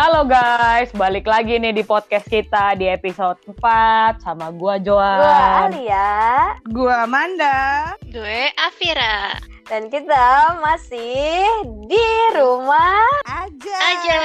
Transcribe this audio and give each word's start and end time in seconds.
Halo 0.00 0.24
guys, 0.24 0.88
balik 0.96 1.28
lagi 1.28 1.60
nih 1.60 1.76
di 1.76 1.84
podcast 1.84 2.24
kita 2.24 2.72
di 2.72 2.88
episode 2.88 3.36
4 3.44 4.24
sama 4.24 4.48
gua 4.48 4.80
Joan. 4.80 5.20
Gua 5.20 5.68
Alia 5.68 6.08
Gua 6.72 7.04
Amanda. 7.04 7.92
Gue 8.08 8.48
Afira. 8.56 9.36
dan 9.68 9.92
kita 9.92 10.56
masih 10.64 11.44
di 11.84 12.08
rumah 12.32 13.04
Aja. 13.28 13.76
Aja. 13.92 14.20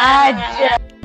Aja. 0.00 0.80
Oke 0.80 1.01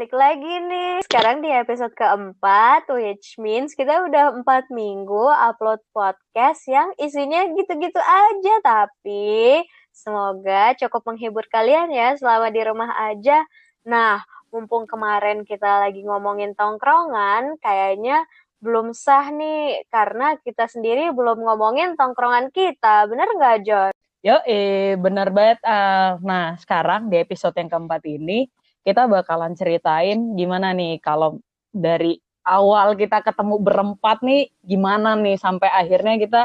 balik 0.00 0.16
lagi 0.16 0.54
nih. 0.64 1.04
Sekarang 1.04 1.44
di 1.44 1.52
episode 1.52 1.92
keempat, 1.92 2.88
which 2.88 3.36
means 3.36 3.76
kita 3.76 4.00
udah 4.08 4.32
empat 4.32 4.72
minggu 4.72 5.28
upload 5.28 5.76
podcast 5.92 6.64
yang 6.72 6.88
isinya 6.96 7.44
gitu-gitu 7.52 8.00
aja. 8.00 8.54
Tapi 8.64 9.60
semoga 9.92 10.72
cukup 10.80 11.04
menghibur 11.04 11.44
kalian 11.52 11.92
ya 11.92 12.16
selama 12.16 12.48
di 12.48 12.64
rumah 12.64 12.96
aja. 13.12 13.44
Nah, 13.84 14.24
mumpung 14.48 14.88
kemarin 14.88 15.44
kita 15.44 15.84
lagi 15.84 16.00
ngomongin 16.00 16.56
tongkrongan, 16.56 17.60
kayaknya 17.60 18.24
belum 18.64 18.96
sah 18.96 19.28
nih 19.28 19.84
karena 19.92 20.40
kita 20.40 20.64
sendiri 20.64 21.12
belum 21.12 21.44
ngomongin 21.44 22.00
tongkrongan 22.00 22.48
kita. 22.48 23.04
Bener 23.04 23.28
nggak, 23.36 23.68
John? 23.68 23.92
Yo, 24.24 24.40
eh, 24.48 24.96
bener 24.96 25.28
banget. 25.28 25.60
ah. 25.68 26.16
nah, 26.24 26.56
sekarang 26.56 27.12
di 27.12 27.20
episode 27.20 27.52
yang 27.60 27.68
keempat 27.68 28.00
ini, 28.08 28.48
kita 28.86 29.06
bakalan 29.06 29.52
ceritain 29.54 30.34
gimana 30.36 30.72
nih 30.72 30.98
kalau 30.98 31.38
dari 31.70 32.18
awal 32.44 32.96
kita 32.96 33.20
ketemu 33.22 33.56
berempat 33.60 34.24
nih, 34.24 34.50
gimana 34.64 35.14
nih 35.14 35.36
sampai 35.36 35.68
akhirnya 35.70 36.16
kita 36.18 36.42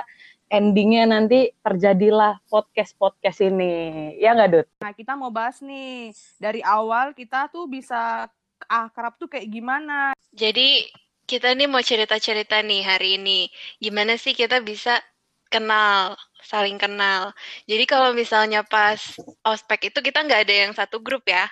endingnya 0.52 1.09
nanti 1.09 1.50
terjadilah 1.66 2.38
podcast-podcast 2.52 3.42
ini. 3.50 3.73
Ya 4.22 4.38
nggak, 4.38 4.50
Dut? 4.52 4.67
Nah, 4.86 4.94
kita 4.94 5.17
mau 5.17 5.33
bahas 5.33 5.59
nih 5.64 6.14
dari 6.38 6.61
awal 6.61 7.17
kita 7.17 7.50
tuh 7.50 7.66
bisa 7.66 8.30
akrab 8.70 9.17
tuh 9.17 9.30
kayak 9.31 9.49
gimana? 9.49 10.14
Jadi 10.36 10.86
kita 11.25 11.58
nih 11.58 11.66
mau 11.66 11.81
cerita-cerita 11.81 12.61
nih 12.61 12.86
hari 12.86 13.17
ini. 13.17 13.49
Gimana 13.81 14.16
sih 14.22 14.38
kita 14.38 14.61
bisa 14.61 15.02
kenal, 15.49 16.14
saling 16.45 16.77
kenal. 16.77 17.33
Jadi 17.66 17.83
kalau 17.89 18.14
misalnya 18.14 18.61
pas 18.61 19.02
ospek 19.42 19.89
itu 19.89 19.99
kita 20.05 20.22
nggak 20.22 20.42
ada 20.45 20.55
yang 20.67 20.73
satu 20.77 21.02
grup 21.02 21.25
ya? 21.25 21.49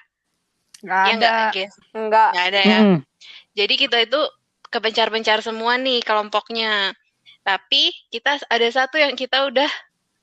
Gak 0.83 1.03
Ya 1.05 1.13
nggak, 1.15 1.31
ada. 1.31 1.51
guys? 1.51 1.73
Enggak. 1.91 2.29
Nggak 2.31 2.45
ada 2.45 2.59
ya. 2.61 2.77
Mm-mm. 2.77 2.97
Jadi 3.53 3.73
kita 3.77 3.97
itu 3.99 4.21
kepencar-pencar 4.67 5.39
semua 5.39 5.75
nih 5.75 6.01
kelompoknya. 6.01 6.91
Tapi 7.41 7.81
kita 8.09 8.39
ada 8.43 8.67
satu 8.67 8.95
yang 8.95 9.13
kita 9.13 9.45
udah 9.45 9.71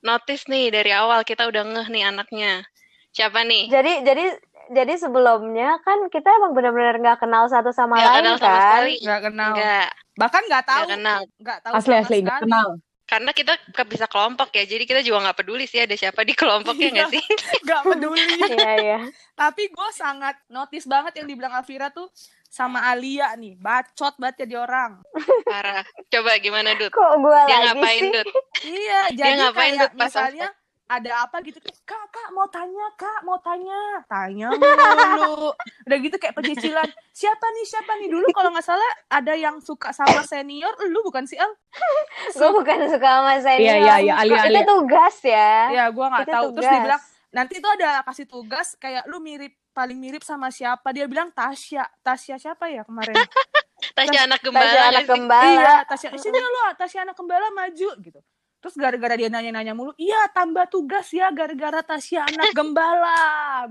notice 0.00 0.44
nih 0.46 0.68
dari 0.68 0.90
awal 0.90 1.20
kita 1.22 1.44
udah 1.44 1.62
ngeh 1.64 1.88
nih 1.88 2.04
anaknya. 2.04 2.64
Siapa 3.10 3.40
nih? 3.42 3.68
Jadi 3.68 3.92
jadi 4.02 4.24
jadi 4.70 4.94
sebelumnya 4.96 5.80
kan 5.80 6.06
kita 6.08 6.30
emang 6.30 6.52
benar-benar 6.52 6.94
nggak 6.96 7.18
kenal 7.18 7.44
satu 7.46 7.70
sama 7.70 7.96
Nggak 7.96 8.06
lain 8.06 8.18
kenal 8.20 8.36
sama 8.36 8.46
kan? 8.46 8.60
sekali. 8.62 8.94
Gak 9.00 9.20
kenal. 9.22 9.52
Enggak, 9.52 9.88
Bahkan 10.14 10.42
gak 10.46 10.64
tahu. 10.64 10.76
nggak 10.78 10.90
kenal. 10.92 11.20
Gak 11.40 11.58
tahu 11.60 11.72
Asli 11.74 11.94
asli 11.94 12.16
nggak 12.20 12.36
sekali. 12.36 12.44
kenal. 12.46 12.68
Karena 13.10 13.34
kita 13.34 13.58
ke 13.74 13.82
bisa 13.90 14.06
kelompok 14.06 14.54
ya, 14.54 14.62
jadi 14.62 14.86
kita 14.86 15.02
juga 15.02 15.26
nggak 15.26 15.42
peduli 15.42 15.66
sih 15.66 15.82
ada 15.82 15.98
siapa 15.98 16.22
di 16.22 16.30
kelompoknya 16.30 16.88
nggak 16.94 17.10
sih? 17.10 17.24
Gak 17.66 17.82
peduli. 17.82 18.22
Iya 18.54 18.72
iya. 18.78 18.98
Tapi 19.34 19.66
gue 19.66 19.88
sangat 19.90 20.38
notice 20.46 20.86
banget 20.86 21.18
yang 21.18 21.26
dibilang 21.26 21.50
Alvira 21.50 21.90
tuh 21.90 22.06
sama 22.46 22.86
Alia 22.86 23.34
nih. 23.34 23.58
Bacot 23.58 24.14
banget 24.14 24.46
jadi 24.46 24.62
orang. 24.62 25.02
Parah. 25.42 25.82
Coba 26.06 26.38
gimana, 26.38 26.78
Dut? 26.78 26.94
Kok 26.94 27.12
gua 27.18 27.50
Dia 27.50 27.58
lagi 27.66 27.82
ngapain, 27.82 28.02
sih? 28.02 28.10
Dut? 28.14 28.26
Iya, 28.62 29.00
jadi 29.10 29.32
ngapain, 29.42 29.74
kayak 29.74 29.82
Dut, 29.82 29.92
pas 29.98 30.10
misalnya 30.10 30.48
ada 30.90 31.22
apa 31.22 31.38
gitu 31.46 31.62
kak 31.62 32.04
kak 32.10 32.28
mau 32.34 32.50
tanya 32.50 32.82
kak 32.98 33.22
mau 33.22 33.38
tanya. 33.38 34.02
Tanya 34.10 34.50
mulu. 35.14 35.54
Udah 35.86 35.98
gitu 36.02 36.18
kayak 36.18 36.34
pecicilan. 36.34 36.90
Siapa 37.14 37.46
nih 37.54 37.64
siapa 37.64 37.92
nih? 38.02 38.10
Dulu 38.10 38.26
kalau 38.34 38.50
nggak 38.50 38.66
salah 38.66 38.90
ada 39.06 39.38
yang 39.38 39.62
suka 39.62 39.94
sama 39.94 40.26
senior 40.26 40.74
lu 40.90 41.06
bukan 41.06 41.30
sih 41.30 41.38
El 41.38 41.54
Gue 42.34 42.50
bukan 42.50 42.90
suka 42.90 43.08
sama 43.22 43.38
senior. 43.38 43.62
Iya, 43.62 43.74
iya, 43.78 43.94
iya, 44.02 44.14
Ali, 44.18 44.34
Itu 44.34 44.66
tugas 44.66 45.16
ya. 45.22 45.54
ya 45.70 45.84
gua 45.94 46.06
nggak 46.10 46.26
Itu 46.26 46.32
tahu. 46.34 46.46
Terus 46.58 46.66
tugas. 46.66 46.74
dia 46.74 46.82
bilang 46.82 47.02
nanti 47.30 47.54
tuh 47.62 47.70
ada 47.78 47.90
kasih 48.10 48.26
tugas 48.26 48.68
kayak 48.74 49.06
lu 49.06 49.22
mirip 49.22 49.54
paling 49.70 49.94
mirip 49.94 50.26
sama 50.26 50.50
siapa? 50.50 50.90
Dia 50.90 51.06
bilang 51.06 51.30
Tasya. 51.30 51.86
Tasya 52.02 52.34
siapa 52.42 52.66
ya 52.66 52.82
kemarin? 52.82 53.14
Tasya 53.96 54.26
anak 54.26 54.42
Tasya 54.42 54.50
gembala 54.50 54.66
anak 54.66 54.82
nggak 54.90 55.02
sih? 55.06 55.10
gembala. 55.14 55.46
iya 55.54 55.74
Tasya. 55.86 56.08
Sini 56.18 56.38
lu 56.42 56.50
Tasya 56.74 57.06
anak 57.06 57.14
kembala 57.14 57.46
maju 57.54 57.90
gitu 58.02 58.18
terus 58.60 58.76
gara-gara 58.76 59.16
dia 59.16 59.32
nanya-nanya 59.32 59.72
mulu 59.72 59.96
iya 59.96 60.28
tambah 60.30 60.68
tugas 60.68 61.08
ya 61.10 61.32
gara-gara 61.32 61.80
Tasya 61.80 62.28
anak 62.28 62.52
gembala 62.58 63.16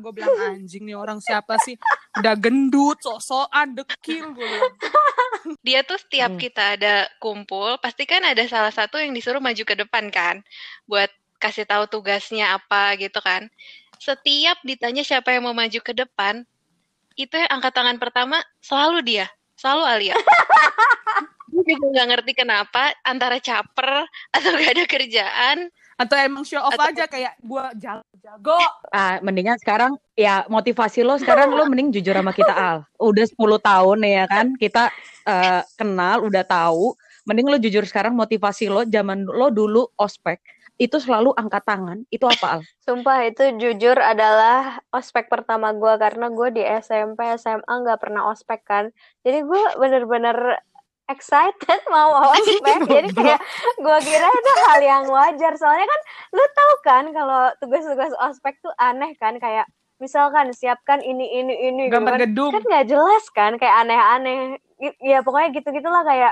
gue 0.02 0.12
bilang 0.12 0.58
anjing 0.58 0.90
nih 0.90 0.98
orang 0.98 1.22
siapa 1.22 1.62
sih 1.62 1.78
udah 2.18 2.36
gendut 2.36 2.98
sok-sokan 3.00 3.78
dekil 3.78 4.34
gue 4.34 4.46
bilang 4.46 4.74
Dia 5.66 5.82
tuh 5.88 5.98
setiap 5.98 6.36
Hmm. 6.36 6.42
kita 6.42 6.76
ada 6.76 7.08
kumpul, 7.18 7.80
pasti 7.80 8.04
kan 8.04 8.22
ada 8.22 8.44
salah 8.46 8.70
satu 8.76 9.00
yang 9.00 9.16
disuruh 9.16 9.40
maju 9.40 9.64
ke 9.64 9.74
depan 9.74 10.12
kan, 10.12 10.44
buat 10.86 11.08
kasih 11.40 11.64
tahu 11.64 11.88
tugasnya 11.88 12.60
apa 12.60 13.00
gitu 13.00 13.18
kan. 13.24 13.48
Setiap 13.98 14.60
ditanya 14.68 15.02
siapa 15.02 15.32
yang 15.32 15.48
mau 15.48 15.56
maju 15.56 15.80
ke 15.80 15.96
depan, 15.96 16.44
itu 17.16 17.34
yang 17.34 17.50
angkat 17.50 17.72
tangan 17.72 17.98
pertama 17.98 18.44
selalu 18.60 19.00
dia, 19.02 19.26
selalu 19.56 19.84
Alia. 19.88 20.16
Gue 21.50 21.64
juga 21.66 21.86
nggak 21.90 22.08
ngerti 22.14 22.32
kenapa 22.34 22.94
antara 23.02 23.38
caper 23.42 24.06
atau 24.36 24.50
gak 24.56 24.72
ada 24.78 24.86
kerjaan. 24.86 25.58
atau 26.00 26.16
emang 26.16 26.48
show 26.48 26.64
off 26.64 26.72
Atau- 26.80 26.96
aja 26.96 27.12
kayak 27.12 27.36
gue 27.44 27.64
jago 27.76 28.08
jago 28.24 28.56
Ah, 28.88 29.20
mendingan 29.20 29.60
sekarang 29.60 30.00
ya 30.16 30.48
motivasi 30.48 31.04
lo 31.04 31.20
sekarang 31.20 31.52
lo 31.52 31.68
mending 31.68 31.92
jujur 31.92 32.16
sama 32.16 32.32
kita 32.32 32.56
Al. 32.56 32.88
Udah 32.96 33.28
10 33.28 33.36
tahun 33.60 34.00
ya 34.08 34.24
kan 34.24 34.56
kita 34.56 34.96
eh, 35.28 35.62
kenal, 35.76 36.24
udah 36.24 36.48
tahu. 36.48 36.96
Mending 37.28 37.52
lo 37.52 37.58
jujur 37.60 37.84
sekarang 37.84 38.16
motivasi 38.16 38.72
lo 38.72 38.88
zaman 38.88 39.28
lo 39.28 39.52
dulu 39.52 39.92
ospek 40.00 40.40
itu 40.80 40.96
selalu 40.96 41.36
angkat 41.36 41.68
tangan. 41.68 42.08
Itu 42.08 42.32
apa 42.32 42.48
Al? 42.58 42.62
Sumpah 42.88 43.28
itu 43.28 43.44
jujur 43.60 44.00
adalah 44.00 44.80
ospek 44.96 45.28
pertama 45.28 45.76
gua 45.76 46.00
karena 46.00 46.32
gue 46.32 46.48
di 46.56 46.64
SMP 46.64 47.28
SMA 47.36 47.68
nggak 47.68 48.00
pernah 48.00 48.32
ospek 48.32 48.64
kan. 48.64 48.88
Jadi 49.28 49.44
gue 49.44 49.62
bener-bener 49.76 50.64
excited 51.10 51.82
mau 51.94 52.32
ospek. 52.32 52.86
Jadi 52.86 53.10
kayak 53.12 53.42
gue 53.76 53.98
kira 54.06 54.28
itu 54.30 54.52
hal 54.70 54.80
yang 54.80 55.04
wajar. 55.10 55.54
Soalnya 55.58 55.90
kan 55.90 56.02
lu 56.38 56.46
tahu 56.54 56.74
kan 56.86 57.04
kalau 57.12 57.42
tugas-tugas 57.58 58.14
ospek 58.22 58.62
tuh 58.62 58.72
aneh 58.78 59.18
kan 59.18 59.36
kayak 59.42 59.66
misalkan 60.00 60.56
siapkan 60.56 61.04
ini 61.04 61.28
ini 61.44 61.54
ini 61.70 61.82
gitu 61.92 62.00
gambar 62.00 62.16
kan. 62.16 62.22
gedung 62.24 62.52
kan 62.56 62.64
nggak 62.64 62.88
jelas 62.88 63.24
kan 63.36 63.52
kayak 63.60 63.84
aneh-aneh 63.84 64.56
ya 65.04 65.20
pokoknya 65.20 65.52
gitu 65.60 65.76
gitulah 65.76 66.08
kayak 66.08 66.32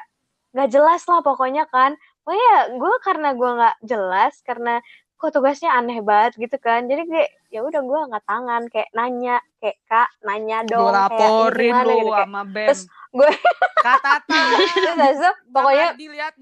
nggak 0.56 0.72
jelas 0.72 1.04
lah 1.04 1.20
pokoknya 1.20 1.68
kan 1.68 2.00
pokoknya 2.24 2.80
gue 2.80 2.94
karena 3.04 3.30
gue 3.36 3.52
nggak 3.60 3.76
jelas 3.84 4.34
karena 4.48 4.80
kok 5.18 5.34
tugasnya 5.34 5.74
aneh 5.74 6.00
banget 6.06 6.38
gitu 6.38 6.58
kan. 6.62 6.86
Jadi 6.86 7.10
kayak 7.10 7.30
ya 7.50 7.66
udah 7.66 7.82
gue 7.82 8.00
nggak 8.14 8.26
tangan 8.30 8.62
kayak 8.70 8.90
nanya 8.94 9.42
kayak 9.58 9.78
kak 9.90 10.10
nanya 10.22 10.62
gue 10.62 10.72
dong 10.78 10.94
kayak 10.94 11.02
ini 11.02 11.18
laporin 11.18 11.72
gimana? 11.74 11.84
lu 11.84 11.96
gitu 11.98 12.12
kayak 12.14 12.28
sama 12.30 12.44
Ben. 12.46 12.68
Terus 12.69 12.81
gue 13.18 13.31
kata 13.88 14.14
terus 15.02 15.19
pokoknya 15.50 15.88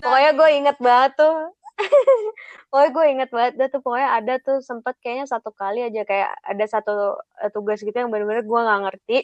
pokoknya 0.03 0.31
gue 0.35 0.49
inget 0.51 0.77
banget 0.83 1.11
tuh. 1.15 1.37
Pokoknya 2.71 2.91
gue 2.95 3.05
inget 3.11 3.29
banget 3.35 3.53
dah 3.59 3.67
tuh 3.67 3.81
pokoknya 3.83 4.09
ada 4.15 4.33
tuh 4.39 4.63
sempet 4.63 4.95
kayaknya 5.03 5.27
satu 5.27 5.51
kali 5.51 5.83
aja 5.83 6.07
kayak 6.07 6.31
ada 6.39 6.65
satu 6.71 7.19
eh, 7.43 7.51
tugas 7.51 7.83
gitu 7.83 7.91
yang 7.91 8.07
bener-bener 8.07 8.47
gue 8.47 8.59
nggak 8.59 8.81
ngerti. 8.87 9.17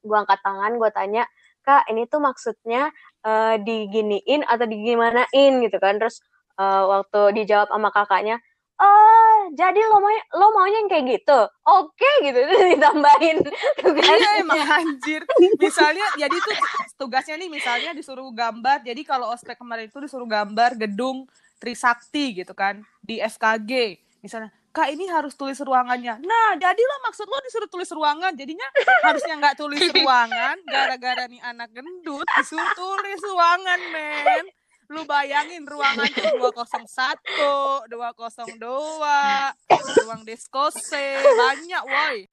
Gue 0.00 0.16
angkat 0.16 0.40
tangan 0.40 0.80
gue 0.80 0.90
tanya 0.92 1.28
kak 1.60 1.84
ini 1.92 2.08
tuh 2.08 2.20
maksudnya 2.24 2.88
eh, 3.24 3.60
diginiin 3.60 4.44
atau 4.48 4.64
digimanain? 4.64 5.52
Gitu 5.60 5.76
kan. 5.76 6.00
Terus 6.00 6.24
eh, 6.56 6.84
waktu 6.88 7.20
dijawab 7.44 7.68
sama 7.68 7.92
kakaknya 7.92 8.40
oh 8.80 9.38
jadi 9.52 9.80
lo 9.86 10.00
mau 10.00 10.10
lo 10.10 10.46
maunya 10.56 10.80
yang 10.80 10.88
kayak 10.88 11.04
gitu 11.20 11.40
oke 11.68 12.10
gitu 12.24 12.38
terus 12.48 12.66
ditambahin 12.76 13.38
tugas 13.78 14.04
Iya 14.08 14.30
emang 14.42 14.60
anjir. 14.60 15.22
Misalnya 15.60 16.06
jadi 16.18 16.36
tuh 16.36 16.56
tugasnya 17.00 17.36
nih 17.40 17.48
misalnya 17.48 17.90
disuruh 17.96 18.26
gambar. 18.32 18.84
Jadi 18.84 19.00
kalau 19.06 19.32
ospek 19.32 19.56
kemarin 19.56 19.88
itu 19.88 19.98
disuruh 20.02 20.28
gambar 20.28 20.76
gedung 20.76 21.28
Trisakti 21.60 22.40
gitu 22.40 22.56
kan 22.56 22.84
di 23.04 23.20
FKG. 23.20 24.00
Misalnya 24.20 24.50
kak 24.70 24.88
ini 24.94 25.10
harus 25.10 25.34
tulis 25.34 25.58
ruangannya 25.58 26.22
nah 26.22 26.54
jadilah 26.54 26.98
maksud 27.10 27.26
lo 27.26 27.42
disuruh 27.42 27.66
tulis 27.66 27.90
ruangan 27.90 28.30
jadinya 28.38 28.62
harusnya 29.02 29.34
nggak 29.42 29.58
tulis 29.58 29.82
ruangan 29.98 30.62
gara-gara 30.62 31.26
nih 31.26 31.42
anak 31.42 31.74
gendut 31.74 32.26
disuruh 32.38 32.70
tulis 32.78 33.18
ruangan 33.18 33.80
men 33.90 34.44
lu 34.90 35.06
bayangin 35.06 35.62
ruangan 35.62 36.10
tuh 36.10 36.50
201 36.50 37.86
202 37.94 38.58
ruang 40.02 40.22
diskose 40.26 41.06
banyak 41.22 41.82
woi 41.86 42.26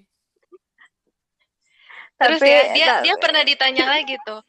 Terus 2.18 2.42
Tapi 2.42 2.50
ya 2.50 2.62
dia 2.74 2.88
ta- 2.90 3.02
dia 3.06 3.16
pernah 3.22 3.44
ditanya 3.46 3.86
lagi 3.94 4.18
tuh. 4.26 4.42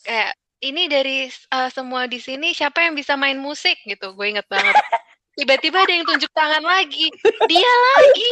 Kayak 0.00 0.32
ini 0.64 0.82
dari 0.88 1.28
uh, 1.28 1.68
semua 1.68 2.08
di 2.08 2.16
sini 2.16 2.56
siapa 2.56 2.88
yang 2.88 2.96
bisa 2.96 3.20
main 3.20 3.36
musik 3.36 3.76
gitu. 3.84 4.16
Gue 4.16 4.32
inget 4.32 4.48
banget. 4.48 4.72
Tiba-tiba 5.36 5.84
ada 5.84 5.92
yang 5.92 6.08
tunjuk 6.08 6.32
tangan 6.32 6.64
lagi. 6.64 7.12
Dia 7.52 7.72
lagi. 7.92 8.30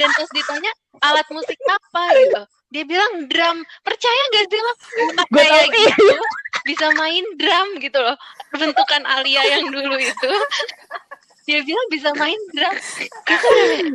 Dan 0.00 0.08
pas 0.16 0.28
ditanya 0.32 0.72
alat 1.04 1.28
musik 1.28 1.60
apa 1.68 2.04
gitu. 2.16 2.42
Dia 2.72 2.82
bilang 2.88 3.28
drum. 3.28 3.60
Percaya 3.84 4.22
gak 4.32 4.48
sih 4.48 4.60
lo? 4.64 4.72
Gue 5.28 5.44
kayak 5.44 5.68
gitu 5.76 6.16
bisa 6.66 6.90
main 6.98 7.22
drum 7.38 7.78
gitu 7.78 7.98
loh. 8.02 8.18
Bentukan 8.50 9.06
Alia 9.06 9.42
yang 9.56 9.70
dulu 9.70 9.94
itu. 9.96 10.32
Dia 11.46 11.62
bilang 11.62 11.88
bisa 11.94 12.10
main 12.18 12.40
drum. 12.50 12.74
Kita 13.22 13.48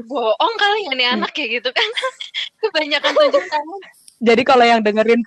bohong 0.08 0.56
kali 0.56 0.88
ya 0.88 0.94
nih 0.96 1.08
anak 1.20 1.36
kayak 1.36 1.60
gitu 1.60 1.70
kan. 1.76 1.90
Kebanyakan 2.64 3.12
tunjuk 3.12 3.46
tangan. 3.52 3.82
Jadi 4.22 4.42
kalau 4.48 4.66
yang 4.66 4.80
dengerin 4.80 5.22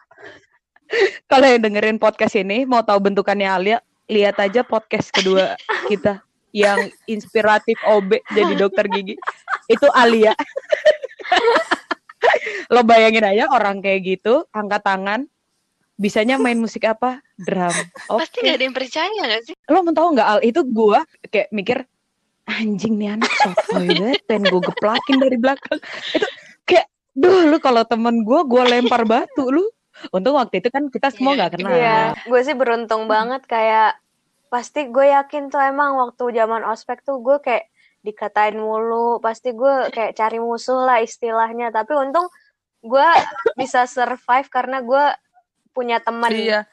kalau 1.26 1.46
yang 1.48 1.60
dengerin 1.60 1.98
podcast 2.00 2.38
ini 2.38 2.64
mau 2.64 2.80
tahu 2.80 3.10
bentukannya 3.12 3.48
Alia, 3.48 3.78
lihat 4.08 4.40
aja 4.40 4.64
podcast 4.64 5.10
kedua 5.12 5.58
kita 5.90 6.24
yang 6.54 6.78
inspiratif 7.10 7.74
OB 7.82 8.22
jadi 8.30 8.52
dokter 8.54 8.86
gigi. 8.88 9.18
Itu 9.66 9.90
Alia. 9.90 10.32
Lo 12.70 12.86
bayangin 12.86 13.26
aja 13.26 13.50
orang 13.50 13.82
kayak 13.82 14.00
gitu, 14.06 14.46
angkat 14.54 14.86
tangan, 14.86 15.20
bisanya 15.98 16.38
main 16.38 16.56
musik 16.56 16.86
apa? 16.86 17.23
Drum. 17.34 17.74
Oke. 18.14 18.20
Pasti 18.26 18.36
gak 18.46 18.56
ada 18.56 18.64
yang 18.64 18.76
percaya 18.76 19.20
gak 19.26 19.42
sih? 19.50 19.54
Lo 19.66 19.82
mau 19.82 19.90
tahu 19.90 20.08
nggak 20.14 20.28
Al? 20.28 20.40
Itu 20.46 20.60
gua 20.66 21.02
kayak 21.26 21.50
mikir 21.50 21.78
anjing 22.44 23.00
nih 23.00 23.16
anak 23.16 23.32
sotoy 23.40 23.88
banget, 23.88 24.20
pengen 24.28 24.52
gue 24.52 24.62
geplakin 24.68 25.16
dari 25.16 25.36
belakang. 25.40 25.80
Itu 26.12 26.26
kayak, 26.68 26.86
duh 27.16 27.48
lu 27.48 27.56
kalau 27.56 27.82
temen 27.88 28.20
gue, 28.20 28.40
gue 28.44 28.62
lempar 28.68 29.02
batu 29.08 29.48
lu. 29.48 29.64
Untung 30.12 30.36
waktu 30.36 30.60
itu 30.60 30.68
kan 30.68 30.90
kita 30.90 31.08
semua 31.14 31.32
Iya, 31.32 31.38
nggak 31.40 31.52
kenal. 31.56 31.72
Iya, 31.72 32.00
gue 32.26 32.40
sih 32.44 32.56
beruntung 32.56 33.08
banget 33.08 33.46
kayak 33.48 33.96
pasti 34.52 34.86
gue 34.92 35.06
yakin 35.10 35.50
tuh 35.50 35.62
emang 35.62 35.96
waktu 35.98 36.30
zaman 36.36 36.62
ospek 36.68 37.00
tuh 37.02 37.18
gue 37.24 37.40
kayak 37.40 37.64
dikatain 38.04 38.60
mulu, 38.60 39.16
pasti 39.24 39.56
gue 39.56 39.88
kayak 39.88 40.12
cari 40.12 40.36
musuh 40.36 40.84
lah 40.84 41.00
istilahnya. 41.00 41.72
Tapi 41.72 41.96
untung 41.96 42.28
gue 42.84 43.08
bisa 43.56 43.88
survive 43.88 44.52
karena 44.52 44.84
gue 44.84 45.04
punya 45.72 45.98
teman. 46.04 46.28
iya 46.28 46.68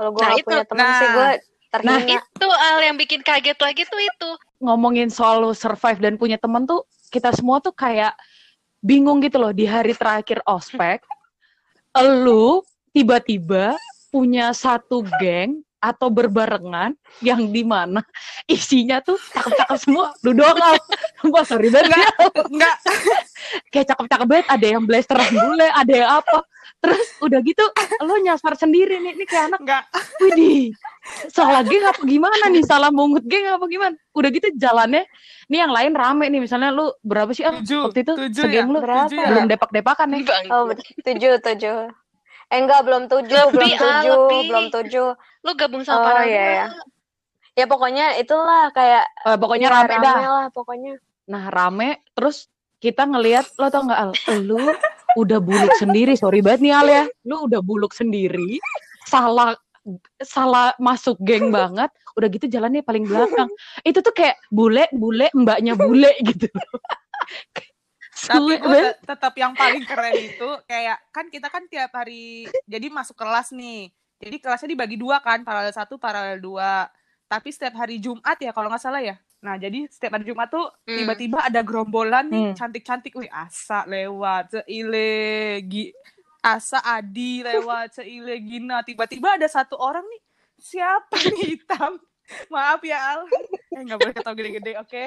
Kalau 0.00 0.16
gue 0.16 0.20
Nah, 0.24 0.30
gak 0.32 0.40
itu. 0.40 0.48
punya 0.48 0.64
teman 0.64 0.80
Nah. 0.80 0.96
sih 0.96 1.08
gue 1.12 1.28
Nah, 1.28 2.00
terhina. 2.00 2.18
Itu 2.24 2.46
Al 2.48 2.78
yang 2.80 2.96
bikin 2.96 3.20
kaget 3.20 3.58
lagi 3.60 3.82
tuh 3.84 4.00
itu. 4.00 4.30
ngomongin 4.60 5.08
soal 5.08 5.40
lu 5.40 5.52
survive 5.52 6.00
dan 6.00 6.16
punya 6.16 6.36
temen 6.36 6.64
tuh, 6.64 6.84
kita 7.08 7.32
semua 7.32 7.60
tuh 7.60 7.72
kayak 7.72 8.12
bingung 8.80 9.20
gitu 9.20 9.40
loh 9.40 9.52
di 9.52 9.64
hari 9.64 9.92
terakhir 9.92 10.40
ospek. 10.44 11.00
Lu 11.96 12.60
tiba-tiba 12.92 13.76
punya 14.08 14.52
satu 14.52 15.00
geng 15.16 15.60
atau 15.80 16.12
berbarengan 16.12 16.92
yang 17.24 17.48
di 17.48 17.64
mana 17.64 18.04
isinya 18.44 19.00
tuh 19.00 19.16
cakep-cakep 19.32 19.78
semua. 19.80 20.12
Lu 20.20 20.36
doang. 20.36 20.56
Sumpah, 21.20 21.44
sorry 21.48 21.72
banget 21.72 21.96
ya. 21.96 22.08
enggak 22.46 22.76
kayak 23.72 23.86
cakep-cakep 23.94 24.26
banget 24.28 24.46
ada 24.46 24.66
yang 24.66 24.82
blasteran 24.84 25.30
bule 25.32 25.68
ada 25.72 25.92
yang 25.92 26.10
apa 26.22 26.38
terus 26.80 27.02
udah 27.20 27.40
gitu 27.44 27.64
lo 28.00 28.14
nyasar 28.20 28.56
sendiri 28.56 29.00
nih 29.02 29.12
ini 29.16 29.24
kayak 29.28 29.52
anak 29.52 29.60
enggak 29.60 29.84
widih 30.22 30.72
salah 31.28 31.60
geng 31.66 31.84
apa 31.84 32.02
gimana 32.04 32.44
nih 32.48 32.64
salah 32.64 32.88
mungut 32.94 33.24
geng 33.26 33.48
apa 33.48 33.64
gimana 33.68 33.94
udah 34.16 34.28
gitu 34.32 34.48
jalannya 34.56 35.04
nih 35.50 35.58
yang 35.60 35.72
lain 35.72 35.92
rame 35.92 36.24
nih 36.30 36.40
misalnya 36.40 36.70
lu 36.72 36.94
berapa 37.04 37.32
sih 37.34 37.44
ah 37.44 37.58
tujuh 37.60 37.90
waktu 37.90 38.00
itu 38.06 38.12
tujuh 38.28 38.42
segeng 38.48 38.68
ya 38.70 38.72
lu 38.72 38.80
Berapa? 38.80 38.98
tujuh 39.08 39.16
ya 39.18 39.28
belum 39.28 39.46
depak-depakan 39.50 40.06
nih. 40.14 40.22
Oh, 40.52 40.64
tujuh, 41.04 41.32
tujuh. 41.42 41.78
Eh 42.50 42.58
enggak, 42.58 42.80
belum 42.82 43.06
tujuh, 43.06 43.44
Lebih, 43.50 43.58
belum 43.58 43.70
ah, 43.70 43.78
tujuh, 43.78 44.14
lebih. 44.14 44.42
belum 44.50 44.64
tujuh. 44.74 45.08
Lu 45.40 45.52
gabung 45.54 45.82
sama 45.82 45.98
Oh, 45.98 46.06
para 46.06 46.22
iya, 46.22 46.44
iya. 46.50 46.66
Ya 47.54 47.64
pokoknya 47.64 48.16
itulah 48.16 48.70
kayak 48.70 49.04
Eh, 49.22 49.36
pokoknya 49.36 49.66
ya, 49.66 49.74
rame 49.74 49.94
dah. 49.98 50.16
lah 50.16 50.46
pokoknya. 50.48 50.94
nah 51.24 51.46
rame 51.46 51.88
terus 52.10 52.50
kita 52.78 53.04
ngelihat 53.04 53.46
lo 53.54 53.68
tau 53.68 53.84
nggak 53.84 54.00
Al? 54.00 54.10
Lu 54.40 54.58
udah 55.14 55.38
buluk 55.38 55.74
sendiri. 55.76 56.14
Sorry 56.14 56.40
banget 56.40 56.60
nih 56.62 56.72
Al 56.72 56.88
ya. 56.88 57.04
Lu 57.22 57.44
udah 57.44 57.60
buluk 57.60 57.92
sendiri. 57.92 58.56
Salah 59.04 59.54
salah 60.18 60.72
masuk 60.76 61.16
geng 61.20 61.48
banget. 61.50 61.88
Udah 62.12 62.28
gitu 62.28 62.46
jalannya 62.46 62.80
paling 62.80 63.04
belakang. 63.04 63.48
Itu 63.82 64.00
tuh 64.00 64.12
kayak 64.12 64.40
bule 64.48 64.88
bule 64.90 65.28
mbaknya 65.32 65.72
bule 65.74 66.10
gitu. 66.28 66.48
Tapi 68.20 68.52
gue 68.58 68.82
tetap 69.00 69.32
yang 69.34 69.52
paling 69.54 69.84
keren 69.84 70.12
itu 70.14 70.48
kayak 70.64 70.98
kan 71.08 71.26
kita 71.26 71.48
kan 71.48 71.64
tiap 71.66 71.88
hari 71.90 72.44
jadi 72.66 72.90
masuk 72.90 73.16
kelas 73.16 73.48
nih 73.50 73.88
jadi 74.20 74.36
kelasnya 74.36 74.68
dibagi 74.68 74.94
dua 74.94 75.18
kan 75.18 75.40
paralel 75.40 75.72
satu 75.72 75.96
paralel 75.96 76.38
dua. 76.38 76.86
Tapi 77.24 77.48
setiap 77.48 77.80
hari 77.80 77.96
Jumat 77.96 78.36
ya 78.36 78.52
kalau 78.52 78.68
nggak 78.68 78.82
salah 78.82 79.00
ya. 79.00 79.16
Nah 79.40 79.56
jadi 79.56 79.88
setiap 79.88 80.20
hari 80.20 80.28
Jumat 80.28 80.52
tuh 80.52 80.68
Hmm. 80.84 80.98
tiba-tiba 81.00 81.40
ada 81.40 81.64
gerombolan 81.64 82.28
nih 82.28 82.52
Hmm. 82.52 82.56
cantik-cantik. 82.58 83.16
Wih 83.16 83.32
asa 83.32 83.88
lewat 83.88 84.52
seile 84.52 85.08
gi 85.64 85.94
asa 86.40 86.84
Adi 86.84 87.40
lewat 87.40 87.96
seile 87.96 88.36
Gina. 88.44 88.84
Tiba-tiba 88.84 89.40
ada 89.40 89.48
satu 89.48 89.80
orang 89.80 90.04
nih 90.04 90.20
siapa 90.60 91.16
nih 91.16 91.56
hitam 91.56 91.96
maaf 92.48 92.80
ya 92.80 92.98
Al 93.12 93.20
eh 93.70 93.80
nggak 93.80 93.96
boleh 93.96 94.12
ketawa 94.12 94.34
gede-gede 94.34 94.72
oke 94.76 95.02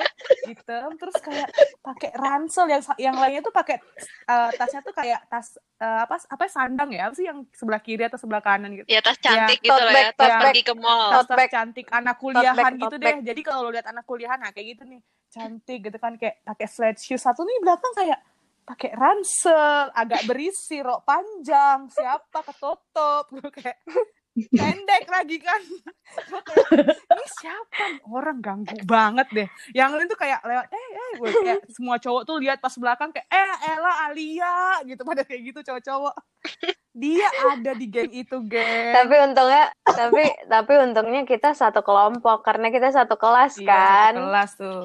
hitam 0.45 0.91
terus 0.93 1.15
kayak 1.17 1.49
pakai 1.79 2.11
ransel 2.13 2.65
yang 2.65 2.79
yang 2.97 3.15
lainnya 3.15 3.39
tuh 3.39 3.51
pakai 3.51 3.77
eh, 4.23 4.49
tasnya 4.53 4.79
tuh 4.79 4.91
kayak 4.91 5.23
tas 5.25 5.47
eh, 5.75 5.99
apa 6.01 6.15
apa 6.21 6.43
sandang 6.45 6.89
ya 6.89 7.07
apa 7.07 7.15
sih 7.15 7.23
yang 7.23 7.43
sebelah 7.49 7.79
kiri 7.79 8.03
atau 8.03 8.15
sebelah 8.15 8.39
kanan 8.39 8.71
gitu 8.73 8.87
Ya 8.87 8.99
tas 8.99 9.15
cantik 9.17 9.59
Ya, 9.59 9.67
gitu 9.69 9.83
bag, 9.85 9.95
ya. 9.95 10.09
tote 10.09 10.19
Tas 10.19 10.29
bag. 10.29 10.43
pergi 10.45 10.61
ke 10.63 10.73
mall. 10.73 11.09
Tote 11.13 11.25
tas 11.25 11.37
bag. 11.37 11.49
cantik 11.49 11.87
anak 11.89 12.15
kuliahan 12.17 12.71
gitu 12.77 12.95
deh 12.97 13.15
jadi 13.21 13.41
kalau 13.41 13.59
lo 13.61 13.69
lihat 13.69 13.87
anak 13.87 14.03
kuliahan 14.03 14.37
nah 14.37 14.49
kayak 14.49 14.67
gitu 14.71 14.83
nih 14.85 14.99
cantik 15.29 15.79
gitu 15.81 15.97
kan 15.97 16.13
kayak 16.13 16.39
pakai 16.41 16.67
flat 16.67 16.95
shoes 16.95 17.19
satu 17.19 17.41
nih 17.41 17.57
belakang 17.59 17.93
kayak 17.93 18.19
pakai 18.63 18.91
ransel 18.93 19.51
agak 19.91 20.23
berisi 20.23 20.79
rok 20.79 21.03
panjang 21.03 21.89
siapa 21.89 22.39
ketutup 22.43 23.27
gue 23.29 23.49
kayak 23.57 23.75
pendek 24.33 25.05
lagi 25.05 25.37
kan. 25.37 25.61
Ini 26.73 27.25
siapa 27.37 27.85
orang 28.09 28.37
ganggu 28.41 28.77
banget 28.83 29.27
deh. 29.29 29.47
Yang 29.71 29.89
lain 29.93 30.07
tuh 30.09 30.19
kayak 30.19 30.41
lewat 30.41 30.67
eh 30.73 30.87
eh 30.89 31.11
gue 31.21 31.29
kayak 31.45 31.61
semua 31.69 32.01
cowok 32.01 32.23
tuh 32.25 32.35
lihat 32.41 32.57
pas 32.57 32.73
belakang 32.73 33.13
kayak 33.13 33.27
eh 33.29 33.53
Ella 33.73 33.93
Alia 34.09 34.57
gitu. 34.85 35.01
Pada 35.05 35.21
kayak 35.21 35.41
gitu 35.53 35.59
cowok-cowok. 35.61 36.15
Dia 36.93 37.25
ada 37.49 37.71
di 37.73 37.85
geng 37.89 38.13
itu 38.13 38.37
geng. 38.45 38.93
Tapi 38.93 39.15
untungnya 39.21 39.73
tapi 39.85 40.23
tapi 40.45 40.73
untungnya 40.81 41.21
kita 41.25 41.53
satu 41.53 41.81
kelompok 41.81 42.41
karena 42.45 42.69
kita 42.69 42.89
satu 42.93 43.17
kelas 43.17 43.57
Iya, 43.57 43.67
kan. 43.69 44.11
satu 44.13 44.21
kelas 44.29 44.51
tuh 44.57 44.81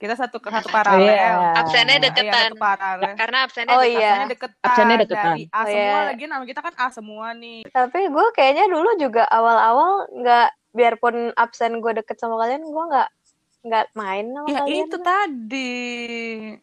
kita 0.00 0.16
satu 0.16 0.40
satu 0.40 0.68
paralel 0.68 1.04
Iya. 1.04 1.52
Absennya 1.54 1.94
Iya, 1.94 2.04
deketan. 2.08 2.42
satu 2.48 2.56
paralel 2.58 3.12
Karena 3.14 3.38
absennya 3.44 3.70
Oh, 3.70 3.78
deketan. 3.78 3.92
iya. 3.92 4.08
Absennya 4.08 4.28
deketan. 4.28 4.64
Absennya 4.64 4.96
deketan. 4.96 5.30
Dari 5.30 5.44
A 5.44 5.52
Oh, 5.52 5.64
semua 5.66 5.76
iya. 5.76 5.98
lagi 6.08 6.24
nama 6.24 6.44
kita 6.44 6.60
kan 6.60 6.74
A 6.74 6.86
semua 6.88 7.26
nih. 7.32 7.60
Tapi 7.68 8.00
gue 8.08 8.26
kayaknya 8.32 8.64
dulu 8.66 8.90
juga 8.96 9.22
awal-awal 9.26 9.90
nggak 10.10 10.48
biarpun 10.70 11.14
absen 11.34 11.78
gue 11.78 11.92
deket 11.94 12.16
sama 12.16 12.34
kalian 12.36 12.64
gue 12.64 12.84
nggak 12.86 13.08
nggak 13.60 13.86
main 13.92 14.24
sama 14.26 14.46
Ya 14.46 14.58
kalian. 14.58 14.78
itu 14.80 14.96
tadi. 14.98 15.76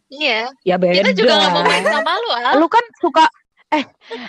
Iya. 0.10 0.39
ya 0.62 0.75
beda 0.75 0.98
Kita 0.98 1.12
juga 1.13 1.34
gak 1.38 1.51
mau 1.51 1.63
main 1.63 1.84
sama 1.86 2.12
lu, 2.15 2.29
Al. 2.34 2.53
lu 2.58 2.67
kan 2.67 2.86
suka 2.98 3.25
eh 3.70 3.84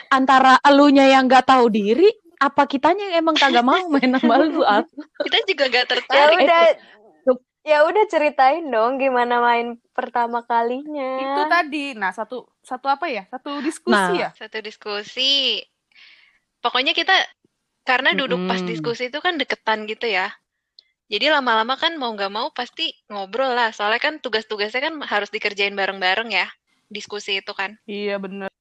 antara 0.09 0.59
elunya 0.61 1.09
yang 1.09 1.25
nggak 1.25 1.47
tahu 1.47 1.71
diri 1.71 2.11
apa 2.37 2.67
kitanya 2.67 3.09
yang 3.09 3.25
emang 3.25 3.35
kagak 3.35 3.63
mau 3.63 3.89
main 3.89 4.11
sama 4.13 4.37
lu 4.39 4.61
Al? 4.61 4.85
Kita 5.19 5.39
juga 5.45 5.65
gak 5.67 5.75
Ya 5.75 5.89
tertarik. 5.89 6.37
udah 6.39 6.63
Itu- 6.67 6.79
ya 7.67 7.85
udah 7.85 8.05
ceritain 8.09 8.65
dong 8.69 8.97
gimana 8.99 9.43
main 9.43 9.77
pertama 9.93 10.43
kalinya. 10.47 11.21
Itu 11.21 11.43
tadi. 11.51 11.93
Nah, 11.99 12.11
satu 12.15 12.49
satu 12.63 12.87
apa 12.89 13.11
ya? 13.11 13.27
Satu 13.29 13.59
diskusi 13.61 13.95
Nah. 13.95 14.15
ya? 14.15 14.29
Satu 14.35 14.59
diskusi. 14.63 15.63
Pokoknya 16.59 16.93
kita 16.97 17.15
karena 17.87 18.13
duduk 18.13 18.45
pas 18.45 18.61
Mm-mm. 18.61 18.71
diskusi 18.71 19.09
itu 19.09 19.19
kan 19.23 19.41
deketan 19.41 19.89
gitu 19.89 20.09
ya. 20.09 20.33
Jadi 21.09 21.33
lama-lama 21.33 21.73
kan 21.81 21.97
mau 21.97 22.13
nggak 22.13 22.33
mau 22.33 22.53
pasti 22.53 22.93
ngobrol 23.09 23.57
lah. 23.57 23.73
Soalnya 23.73 24.01
kan 24.01 24.15
tugas-tugasnya 24.21 24.93
kan 24.93 24.95
harus 25.09 25.33
dikerjain 25.33 25.73
bareng-bareng 25.73 26.29
ya. 26.29 26.49
Diskusi 26.93 27.41
itu 27.41 27.53
kan. 27.57 27.81
Iya 27.89 28.21
bener. 28.21 28.53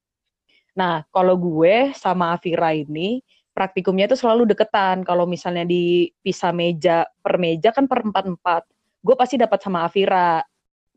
Nah, 0.77 1.03
kalau 1.11 1.35
gue 1.35 1.91
sama 1.97 2.31
Afira 2.37 2.71
ini 2.71 3.19
praktikumnya 3.51 4.07
itu 4.07 4.15
selalu 4.15 4.47
deketan. 4.47 5.03
Kalau 5.03 5.27
misalnya 5.27 5.67
dipisah 5.67 6.53
meja 6.55 7.03
per 7.19 7.35
meja 7.35 7.75
kan 7.75 7.83
per 7.89 8.05
empat 8.05 8.25
empat. 8.31 8.63
Gue 9.07 9.15
pasti 9.15 9.39
dapat 9.39 9.63
sama 9.63 9.87
Afira. 9.87 10.43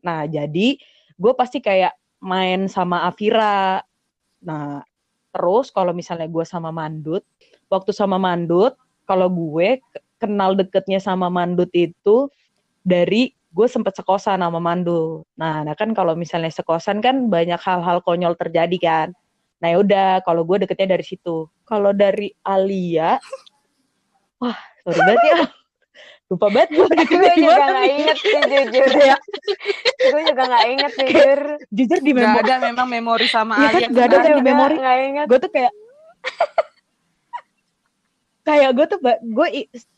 Nah, 0.03 0.27
jadi 0.27 0.75
gue 1.15 1.33
pasti 1.39 1.63
kayak 1.63 1.95
main 2.19 2.67
sama 2.67 3.07
Afira. 3.07 3.79
Nah, 4.43 4.83
terus 5.31 5.71
kalau 5.71 5.95
misalnya 5.95 6.27
gue 6.27 6.43
sama 6.43 6.75
Mandut, 6.75 7.23
waktu 7.71 7.95
sama 7.95 8.19
Mandut, 8.19 8.75
kalau 9.07 9.31
gue 9.31 9.79
ke- 9.79 10.03
kenal 10.19 10.59
deketnya 10.59 10.99
sama 10.99 11.31
Mandut 11.31 11.71
itu 11.71 12.27
dari 12.83 13.31
gue 13.51 13.67
sempet 13.67 13.95
sekosan 13.95 14.39
sama 14.43 14.59
Mandu. 14.59 15.27
Nah, 15.35 15.63
nah 15.63 15.75
kan 15.75 15.91
kalau 15.91 16.15
misalnya 16.15 16.51
sekosan 16.51 17.03
kan 17.03 17.27
banyak 17.27 17.59
hal-hal 17.59 17.99
konyol 18.03 18.35
terjadi 18.35 18.77
kan. 18.79 19.07
Nah 19.61 19.67
ya 19.75 19.77
udah, 19.83 20.09
kalau 20.23 20.47
gue 20.47 20.63
deketnya 20.65 20.97
dari 20.97 21.05
situ. 21.05 21.45
Kalau 21.67 21.91
dari 21.91 22.31
Alia, 22.41 23.19
wah 24.41 24.57
sorry 24.83 24.99
banget 25.03 25.23
ya. 25.27 25.60
Lupa 26.31 26.47
banget 26.47 26.69
gue 26.71 26.87
gue 26.87 27.33
juga 27.35 27.53
nggak 27.59 27.83
nih. 27.83 27.91
inget 27.91 28.17
sih 28.23 28.39
jujur 28.47 28.87
Kayak, 28.87 29.19
gue 29.99 30.21
juga 30.31 30.43
nggak 30.47 30.65
inget 30.71 30.91
jujur. 30.95 31.39
jujur 31.75 31.99
di 31.99 32.11
Gak 32.15 32.23
memori, 32.23 32.47
ada 32.47 32.55
memang 32.63 32.87
memori 32.87 33.27
sama 33.27 33.53
Iya 33.59 33.67
kan, 33.75 33.81
gak 33.91 34.05
ada 34.07 34.17
juga 34.31 34.39
memori. 34.39 34.75
inget. 34.79 35.25
Gue 35.27 35.39
tuh 35.43 35.51
kayak 35.51 35.73
kayak 38.47 38.71
gue 38.79 38.85
tuh 38.95 38.99
gue 39.21 39.47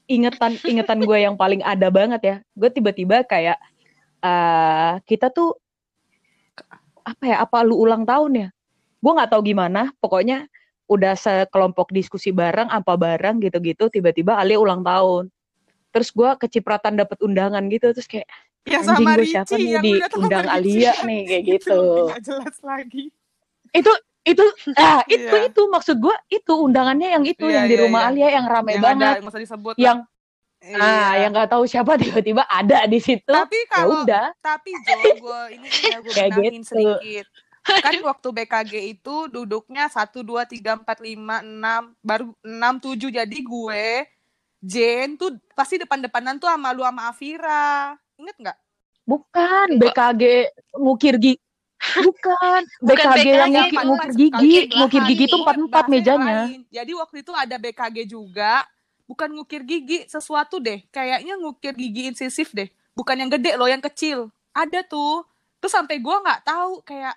ingetan 0.10 0.54
ingetan 0.66 1.00
gue 1.06 1.18
yang 1.22 1.38
paling 1.38 1.62
ada 1.62 1.94
banget 1.94 2.22
ya. 2.26 2.36
Gue 2.58 2.70
tiba-tiba 2.74 3.22
kayak 3.30 3.62
eh 4.26 4.94
kita 5.06 5.30
tuh 5.30 5.54
apa 7.06 7.24
ya 7.30 7.38
apa 7.46 7.62
lu 7.62 7.78
ulang 7.78 8.10
tahun 8.10 8.32
ya? 8.34 8.48
Gue 9.06 9.12
nggak 9.14 9.30
tahu 9.38 9.42
gimana 9.54 9.94
pokoknya 10.02 10.50
udah 10.90 11.14
sekelompok 11.14 11.94
diskusi 11.94 12.34
bareng 12.34 12.74
apa 12.74 12.98
bareng 12.98 13.38
gitu-gitu 13.38 13.86
tiba-tiba 13.94 14.34
Ali 14.34 14.58
ulang 14.58 14.82
tahun 14.82 15.30
terus 15.94 16.10
gue 16.10 16.30
kecipratan 16.42 16.98
dapet 16.98 17.22
undangan 17.22 17.62
gitu 17.70 17.94
terus 17.94 18.10
kayak 18.10 18.26
Ya 18.64 18.80
anjing 18.80 18.96
sama 18.96 19.20
gue 19.20 19.28
siapa 19.28 19.54
nih 19.54 19.76
diundang 20.08 20.48
Alia 20.48 20.96
nih 21.04 21.20
kayak 21.24 21.44
itu 21.48 21.56
gitu 21.60 21.80
nggak 22.08 22.22
jelas 22.24 22.58
lagi. 22.64 23.04
itu 23.72 23.92
itu 24.24 24.46
ah 24.74 25.04
itu 25.06 25.36
Iya. 25.36 25.52
itu 25.52 25.62
maksud 25.68 26.00
gue 26.00 26.16
itu 26.32 26.54
undangannya 26.56 27.12
yang 27.12 27.24
itu 27.24 27.44
Iya, 27.44 27.56
yang 27.60 27.66
di 27.68 27.76
iya, 27.76 27.84
rumah 27.84 28.02
iya. 28.02 28.10
Alia 28.10 28.28
yang 28.32 28.46
rame 28.48 28.72
yang 28.72 28.82
banget 28.82 29.16
ada 29.20 29.36
disebut 29.36 29.76
yang 29.76 30.00
Iya. 30.64 30.80
ah 30.80 31.14
yang 31.20 31.32
nggak 31.36 31.50
tahu 31.52 31.64
siapa 31.68 31.92
tiba-tiba 32.02 32.48
ada 32.48 32.88
di 32.88 33.04
situ 33.04 33.28
tapi 33.28 33.60
ya 33.60 33.68
kalau 33.68 34.08
udah 34.08 34.32
tapi 34.40 34.72
Jo 34.72 34.96
gue 35.20 35.42
ini 35.52 35.68
ya 35.68 35.98
gue 36.00 36.14
Kayak 36.16 36.30
benahin 36.34 36.54
gitu. 36.56 36.70
sedikit 36.72 37.26
kan 37.64 37.94
waktu 38.12 38.28
BKG 38.32 38.74
itu 38.96 39.16
duduknya 39.28 39.92
satu 39.92 40.24
dua 40.24 40.48
tiga 40.48 40.80
empat 40.80 41.04
lima 41.04 41.44
enam 41.44 41.92
baru 42.00 42.32
enam 42.40 42.80
tujuh 42.80 43.12
jadi 43.12 43.38
gue 43.38 43.86
Jen 44.64 45.20
tuh 45.20 45.36
pasti 45.52 45.76
depan-depanan 45.76 46.40
tuh 46.40 46.48
sama 46.48 46.72
lu 46.72 46.88
sama 46.88 47.12
Afira. 47.12 48.00
Inget 48.16 48.38
nggak? 48.40 48.58
Bukan. 49.04 49.68
BKG 49.76 50.24
ngukir 50.80 51.16
gigi 51.24 51.44
bukan. 52.00 52.62
Bukan 52.80 52.96
BKG 52.96 53.28
yang 53.28 53.52
BKG, 53.52 53.60
ngukir, 53.60 53.84
ngukir 53.84 54.12
gigi 54.16 54.60
ngukir 54.72 55.02
gigi 55.04 55.24
itu 55.28 55.36
empat 55.36 55.56
empat 55.60 55.86
mejanya. 55.92 56.48
lain. 56.48 56.62
jadi 56.72 56.92
waktu 56.96 57.16
itu 57.28 57.32
ada 57.36 57.56
BKG 57.60 57.98
juga. 58.08 58.64
Bukan 59.04 59.36
ngukir 59.36 59.62
gigi 59.68 60.08
sesuatu 60.08 60.64
deh. 60.64 60.80
Kayaknya 60.90 61.36
ngukir 61.36 61.76
gigi 61.76 62.08
insisif 62.08 62.56
deh. 62.56 62.72
Bukan 62.96 63.20
yang 63.20 63.28
gede 63.28 63.60
loh 63.60 63.68
yang 63.68 63.84
kecil. 63.84 64.32
Ada 64.56 64.88
tuh. 64.88 65.28
Terus 65.60 65.74
sampai 65.76 66.00
gue 66.00 66.16
nggak 66.16 66.42
tahu 66.48 66.80
kayak 66.88 67.16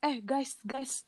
eh 0.00 0.24
guys 0.24 0.56
guys 0.64 1.04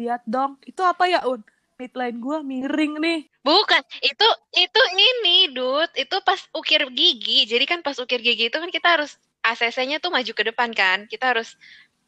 lihat 0.00 0.24
dong. 0.24 0.56
Itu 0.64 0.80
apa 0.80 1.04
ya 1.04 1.20
un 1.28 1.44
midline 1.82 2.18
gue 2.22 2.38
miring 2.46 2.94
nih 3.02 3.20
Bukan, 3.42 3.82
itu 4.06 4.28
itu 4.54 4.82
ini, 4.94 5.50
Dut. 5.50 5.90
Itu 5.98 6.22
pas 6.22 6.38
ukir 6.54 6.86
gigi. 6.94 7.42
Jadi 7.50 7.66
kan 7.66 7.82
pas 7.82 7.98
ukir 7.98 8.22
gigi 8.22 8.46
itu 8.46 8.54
kan 8.54 8.70
kita 8.70 8.88
harus 8.94 9.18
ACC-nya 9.42 9.98
tuh 9.98 10.14
maju 10.14 10.30
ke 10.30 10.42
depan 10.46 10.70
kan. 10.70 11.10
Kita 11.10 11.34
harus 11.34 11.58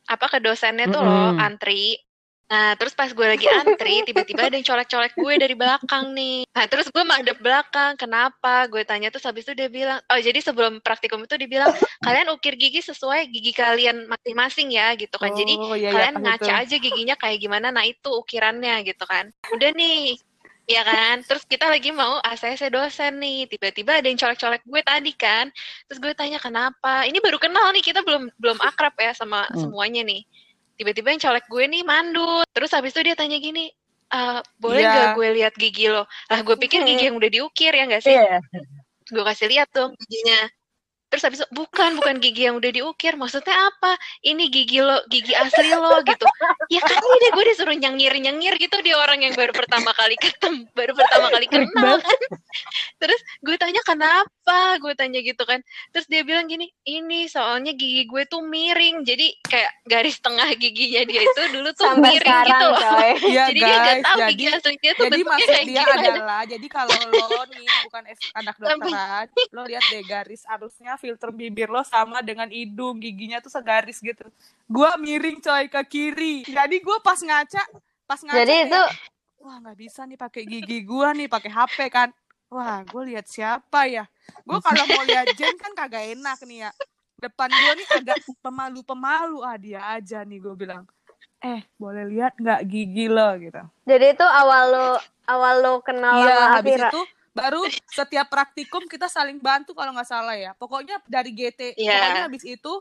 apa 0.07 0.31
ke 0.31 0.39
dosennya 0.39 0.87
tuh 0.87 1.03
loh 1.03 1.35
Mm-mm. 1.35 1.43
antri. 1.43 1.99
Nah, 2.45 2.77
terus 2.77 2.93
pas 2.93 3.09
gue 3.09 3.27
lagi 3.27 3.49
antri, 3.49 4.05
tiba-tiba 4.05 4.47
ada 4.47 4.55
yang 4.55 4.67
colek-colek 4.69 5.13
gue 5.17 5.35
dari 5.41 5.55
belakang 5.57 6.13
nih. 6.13 6.45
Nah, 6.53 6.65
terus 6.69 6.93
gue 6.93 7.03
madep 7.03 7.41
belakang. 7.41 7.97
Kenapa? 7.97 8.69
Gue 8.69 8.85
tanya 8.85 9.09
terus 9.09 9.25
habis 9.25 9.49
itu 9.49 9.57
dia 9.57 9.67
bilang, 9.67 9.99
oh 10.13 10.21
jadi 10.21 10.39
sebelum 10.45 10.79
praktikum 10.85 11.25
itu 11.25 11.35
dia 11.41 11.49
bilang, 11.49 11.73
kalian 12.07 12.31
ukir 12.31 12.55
gigi 12.55 12.85
sesuai 12.85 13.33
gigi 13.33 13.57
kalian 13.57 14.07
masing-masing 14.07 14.77
ya 14.77 14.93
gitu 14.95 15.17
kan. 15.17 15.33
Jadi 15.33 15.57
oh 15.57 15.75
iya, 15.75 15.89
iya, 15.89 15.91
kalian 15.91 16.15
pas 16.15 16.23
ngaca 16.23 16.53
itu. 16.53 16.63
aja 16.69 16.77
giginya 16.79 17.17
kayak 17.17 17.39
gimana 17.41 17.69
nah 17.71 17.83
itu 17.83 18.11
ukirannya 18.13 18.85
gitu 18.87 19.05
kan 19.05 19.33
udah 19.51 19.71
nih 19.75 20.15
ya 20.65 20.81
kan 20.81 21.21
terus 21.29 21.45
kita 21.45 21.69
lagi 21.69 21.93
mau 21.93 22.17
ACC 22.25 22.73
dosen 22.73 23.21
nih 23.21 23.45
tiba-tiba 23.53 24.01
ada 24.01 24.07
yang 24.09 24.17
colek-colek 24.17 24.65
gue 24.65 24.81
tadi 24.81 25.13
kan 25.13 25.53
terus 25.85 26.01
gue 26.01 26.13
tanya 26.17 26.41
kenapa 26.41 27.05
ini 27.05 27.21
baru 27.21 27.37
kenal 27.37 27.69
nih 27.77 27.85
kita 27.85 28.01
belum 28.01 28.33
belum 28.41 28.59
akrab 28.65 28.97
ya 28.97 29.13
sama 29.13 29.45
Hmm. 29.53 29.69
semuanya 29.69 30.01
nih 30.09 30.25
tiba-tiba 30.75 31.15
yang 31.15 31.23
colek 31.23 31.47
gue 31.47 31.65
nih 31.71 31.83
mandut 31.87 32.47
terus 32.51 32.71
habis 32.75 32.91
itu 32.95 33.03
dia 33.07 33.15
tanya 33.15 33.39
gini 33.39 33.71
"Eh, 34.15 34.41
boleh 34.63 34.83
Iya. 34.85 34.91
nggak 34.91 35.09
gue 35.19 35.29
lihat 35.43 35.55
gigi 35.59 35.87
lo? 35.91 36.07
Lah 36.31 36.41
gue 36.47 36.55
pikir 36.55 36.87
gigi 36.87 37.11
yang 37.11 37.17
udah 37.19 37.31
diukir 37.31 37.73
ya 37.75 37.83
nggak 37.89 38.03
sih? 38.05 38.15
Iya. 38.15 38.39
Gue 39.11 39.23
kasih 39.27 39.47
lihat 39.51 39.69
dong 39.75 39.95
giginya 39.99 40.47
terus 41.15 41.23
habis 41.31 41.41
bukan 41.55 41.95
bukan 41.95 42.19
gigi 42.19 42.51
yang 42.51 42.59
udah 42.59 42.75
diukir 42.75 43.15
maksudnya 43.15 43.55
apa? 43.55 43.95
Ini 44.27 44.51
gigi 44.51 44.83
lo 44.83 44.99
gigi 45.07 45.31
asli 45.31 45.71
lo 45.71 46.03
gitu. 46.03 46.27
Ya 46.75 46.83
kali 46.83 47.15
deh 47.23 47.31
gue 47.31 47.45
disuruh 47.55 47.77
nyengir 47.79 48.11
nyengir 48.19 48.59
gitu 48.59 48.83
dia 48.83 48.99
orang 48.99 49.23
yang 49.23 49.31
baru 49.39 49.55
pertama 49.55 49.95
kali 49.95 50.19
ketemu 50.19 50.67
baru 50.75 50.99
pertama 50.99 51.31
kali 51.31 51.47
kenal 51.47 52.03
kan. 52.03 52.19
Terus 52.99 53.21
gue 53.47 53.55
tanya 53.55 53.79
kenapa? 53.87 54.59
Gue 54.83 54.99
tanya 54.99 55.23
gitu 55.23 55.47
kan. 55.47 55.63
Terus 55.95 56.11
dia 56.11 56.27
bilang 56.27 56.51
gini 56.51 56.67
ini 56.83 57.31
soalnya 57.31 57.71
gigi 57.79 58.11
gue 58.11 58.27
tuh 58.27 58.43
miring. 58.43 59.07
Jadi 59.07 59.39
kayak 59.47 59.71
garis 59.87 60.19
tengah 60.19 60.51
giginya 60.59 61.07
dia 61.07 61.23
itu 61.23 61.43
dulu 61.55 61.71
tuh 61.71 61.87
sampai 61.87 62.19
miring 62.19 62.39
gitu 62.51 62.67
loh. 62.67 62.81
coy. 62.83 63.11
Iya 63.31 63.45
jadi 63.55 63.61
dia 63.61 63.71
nggak 63.71 63.87
guys 63.87 64.03
tahu 64.03 64.19
jadi 64.19 64.33
gigi 64.35 64.47
aslinya 64.51 64.93
tuh 64.99 65.05
jadi 65.05 65.13
bentuknya 65.15 65.31
maksud 65.31 65.49
kayak 65.55 65.65
dia 65.65 65.83
gimana. 65.85 66.09
adalah 66.11 66.41
jadi 66.49 66.67
kalau 66.67 66.97
lo 67.13 67.41
nih 67.53 67.67
bukan 67.87 68.03
es- 68.11 68.33
anak 68.35 68.57
dokteran 68.59 69.27
lo 69.53 69.63
lihat 69.69 69.85
deh 69.87 70.03
garis 70.05 70.43
arusnya 70.49 70.93
filter 71.05 71.29
bibir 71.29 71.69
lo 71.69 71.85
sama 71.85 72.25
dengan 72.25 72.49
hidung 72.49 72.97
giginya 72.97 73.45
tuh 73.45 73.53
segaris 73.53 74.01
gitu. 74.01 74.25
Gua 74.65 74.97
miring 74.97 75.45
coy 75.45 75.69
ke 75.69 75.83
kiri. 75.85 76.49
Jadi 76.49 76.81
gua 76.81 76.97
pas 77.05 77.21
ngaca 77.21 77.61
pas 78.09 78.21
ngaca 78.21 78.41
jadi 78.41 78.69
itu 78.69 78.83
wah 79.45 79.61
nggak 79.61 79.77
bisa 79.77 80.09
nih 80.09 80.17
pakai 80.17 80.43
gigi 80.49 80.81
gua 80.81 81.13
nih 81.13 81.29
pakai 81.29 81.53
HP 81.53 81.79
kan. 81.93 82.09
Wah 82.55 82.87
gue 82.87 83.03
lihat 83.11 83.27
siapa 83.27 83.91
ya? 83.91 84.07
Gue 84.47 84.63
kalau 84.63 84.87
mau 84.87 85.03
lihat 85.03 85.27
Jen 85.35 85.59
kan 85.59 85.75
kagak 85.75 86.15
enak 86.15 86.39
nih 86.47 86.69
ya. 86.69 86.71
Depan 87.19 87.51
gue 87.51 87.73
nih 87.83 87.89
agak 87.99 88.17
pemalu-pemalu. 88.39 89.43
Ah 89.43 89.59
dia 89.59 89.83
aja 89.83 90.23
nih 90.23 90.39
gue 90.39 90.55
bilang. 90.55 90.87
Eh 91.43 91.67
boleh 91.75 92.07
lihat 92.07 92.39
nggak 92.39 92.63
gigi 92.71 93.11
lo? 93.11 93.35
Gitu. 93.43 93.59
Jadi 93.91 94.07
itu 94.15 94.23
awal 94.23 94.65
lo 94.71 94.89
awal 95.27 95.55
lo 95.67 95.73
kenal 95.83 96.21
Iya, 96.21 96.31
sama 96.31 96.55
habis 96.61 96.79
itu 96.79 97.01
baru 97.35 97.67
setiap 97.91 98.31
praktikum 98.31 98.87
kita 98.87 99.11
saling 99.11 99.43
bantu 99.43 99.75
kalau 99.75 99.91
nggak 99.91 100.07
salah 100.09 100.39
ya. 100.39 100.55
Pokoknya 100.55 101.03
dari 101.11 101.35
GT, 101.35 101.75
Iya. 101.75 101.99
pokoknya 101.99 102.23
habis 102.31 102.45
itu 102.47 102.73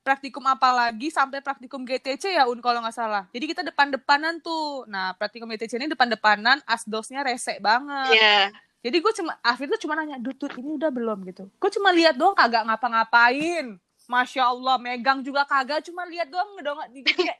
praktikum 0.00 0.40
apa 0.48 0.72
lagi 0.72 1.12
sampai 1.12 1.44
praktikum 1.44 1.84
GTC 1.84 2.32
ya 2.32 2.48
Un 2.48 2.64
kalau 2.64 2.80
nggak 2.80 2.96
salah. 2.96 3.28
Jadi 3.30 3.44
kita 3.44 3.62
depan-depanan 3.62 4.40
tuh. 4.40 4.88
Nah, 4.88 5.12
praktikum 5.12 5.44
GTC 5.52 5.76
ini 5.76 5.92
depan-depanan, 5.92 6.64
asdosnya 6.64 7.20
resek 7.20 7.60
banget. 7.60 8.16
ya 8.16 8.48
Jadi 8.80 8.96
gue 8.96 9.12
cuma 9.12 9.36
Afif 9.44 9.68
tuh 9.76 9.80
cuma 9.84 9.92
nanya, 9.92 10.16
"Dut, 10.16 10.40
Dut, 10.40 10.56
ini 10.56 10.80
udah 10.80 10.88
belum?" 10.88 11.20
gitu. 11.28 11.52
Gue 11.60 11.68
cuma 11.68 11.92
lihat 11.92 12.16
doang 12.16 12.32
kagak 12.32 12.64
ngapa-ngapain. 12.64 13.76
Masya 14.08 14.48
Allah, 14.48 14.80
megang 14.80 15.20
juga 15.20 15.44
kagak, 15.44 15.84
cuma 15.84 16.08
lihat 16.08 16.32
doang 16.32 16.48
ngedongak 16.56 16.88
gitu 16.96 17.12
kayak, 17.14 17.38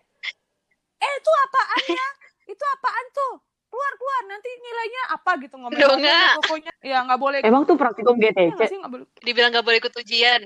eh 1.00 1.12
itu 1.16 1.30
apaan 1.48 1.82
ya? 1.88 2.08
Itu 2.46 2.64
apaan 2.76 3.06
tuh? 3.10 3.32
Keluar 3.80 3.94
keluar. 3.96 4.22
Nanti 4.28 4.48
nilainya 4.52 5.02
apa 5.10 5.30
gitu 5.38 5.54
ngomong 5.56 5.72
Dongak. 5.74 6.32
pokoknya 6.38 6.72
ya 6.82 6.98
nggak 7.00 7.16
boleh 7.18 7.38
emang 7.40 7.64
tuh 7.64 7.74
praktikum 7.74 8.14
GTC 8.14 8.52
nggak 8.52 8.68
sih 8.68 8.76
nggak 8.76 8.92
boleh 8.92 9.04
dibilang 9.18 9.50
nggak 9.50 9.64
boleh 9.64 9.78
ikut 9.78 9.94
ujian. 9.94 10.42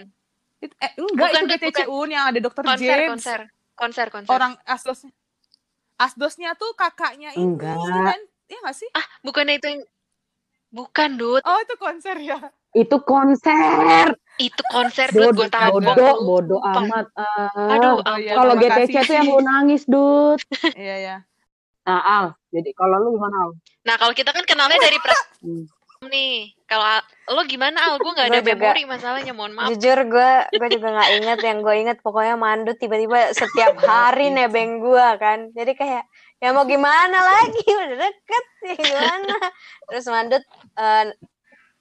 Itu- 0.56 0.76
eh, 0.78 0.92
enggak 0.94 1.28
Bukan, 1.28 1.42
itu 1.42 1.50
GTC 1.52 1.78
bukan. 1.82 1.98
Un 1.98 2.08
yang 2.08 2.24
ada 2.24 2.38
dokter 2.38 2.62
konser 2.62 2.86
James. 2.88 3.10
konser. 3.10 3.40
Konser 3.74 4.06
konser. 4.08 4.30
Orang 4.30 4.52
asdosnya. 4.64 5.10
Asdosnya 5.96 6.54
tuh 6.54 6.70
kakaknya 6.74 7.30
ini 7.32 7.42
Enggak. 7.44 7.74
Ren. 7.74 8.22
Iya 8.44 8.58
nggak 8.60 8.76
sih? 8.76 8.88
Ah 8.92 9.02
bukannya 9.20 9.56
itu 9.56 9.66
yang 9.68 9.82
bukan 10.70 11.10
dud 11.14 11.42
oh 11.42 11.58
itu 11.58 11.74
konser 11.76 12.16
ya. 12.18 12.38
Itu 12.72 12.98
konser. 13.00 14.14
Itu 14.36 14.62
konser 14.66 15.06
dud 15.08 15.30
gue 15.32 15.46
tahu. 15.48 15.78
bodoh 15.78 16.16
bodoh 16.24 16.60
amat 16.60 17.06
ah. 17.14 17.70
aduh 17.70 17.98
Oh, 18.00 18.16
iya, 18.16 18.34
kalau 18.34 18.54
GTC 18.56 18.90
kasih. 18.90 19.02
tuh 19.04 19.14
yang 19.14 19.26
lu 19.28 19.38
nangis 19.40 19.82
dud 19.84 20.38
iya 20.76 20.96
ya 20.98 21.16
nah 21.84 22.00
Al 22.00 22.26
jadi 22.48 22.70
kalau 22.72 22.96
lu 22.98 23.14
gimana 23.14 23.36
Al 23.38 23.50
nah 23.82 23.94
kalau 23.94 24.12
kita 24.12 24.30
kan 24.30 24.44
kenalnya 24.44 24.78
dari 24.78 24.98
pra 24.98 25.16
Hmm. 25.40 25.68
nih 26.04 26.52
kalau 26.64 26.80
Al- 26.82 27.04
lo 27.30 27.42
gimana 27.44 27.76
al 27.82 27.96
gue 27.96 28.10
nggak 28.10 28.26
ada 28.26 28.38
Gua 28.38 28.46
juga. 28.46 28.56
memori 28.66 28.82
masalahnya 28.86 29.32
mohon 29.32 29.52
maaf 29.52 29.68
jujur 29.70 29.98
gue 30.02 30.30
gue 30.50 30.68
juga 30.70 30.88
nggak 30.90 31.10
inget 31.14 31.38
yang 31.40 31.58
gue 31.60 31.74
inget 31.78 31.98
pokoknya 32.00 32.34
mandut 32.34 32.76
tiba-tiba 32.76 33.32
setiap 33.32 33.76
hari 33.78 34.28
nebeng 34.28 34.80
gue 34.80 35.06
kan 35.16 35.48
jadi 35.50 35.72
kayak 35.72 36.04
ya 36.38 36.50
mau 36.50 36.64
gimana 36.64 37.16
lagi 37.16 37.64
udah 37.78 37.96
deket 37.98 38.44
sih 38.58 38.74
gimana 38.78 39.36
terus 39.86 40.04
mandut 40.06 40.44
eh, 40.76 41.04